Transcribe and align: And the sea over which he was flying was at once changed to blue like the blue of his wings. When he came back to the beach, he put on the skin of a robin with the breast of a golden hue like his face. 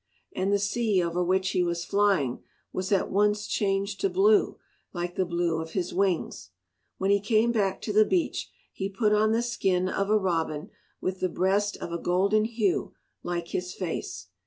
And 0.35 0.51
the 0.51 0.57
sea 0.57 0.99
over 1.03 1.23
which 1.23 1.51
he 1.51 1.61
was 1.61 1.85
flying 1.85 2.41
was 2.73 2.91
at 2.91 3.11
once 3.11 3.45
changed 3.45 4.01
to 4.01 4.09
blue 4.09 4.57
like 4.93 5.13
the 5.13 5.27
blue 5.27 5.61
of 5.61 5.73
his 5.73 5.93
wings. 5.93 6.49
When 6.97 7.11
he 7.11 7.19
came 7.19 7.51
back 7.51 7.83
to 7.83 7.93
the 7.93 8.03
beach, 8.03 8.49
he 8.73 8.89
put 8.89 9.13
on 9.13 9.31
the 9.31 9.43
skin 9.43 9.87
of 9.87 10.09
a 10.09 10.17
robin 10.17 10.71
with 11.01 11.19
the 11.19 11.29
breast 11.29 11.77
of 11.77 11.91
a 11.91 11.99
golden 12.01 12.45
hue 12.45 12.93
like 13.21 13.49
his 13.49 13.75
face. 13.75 14.29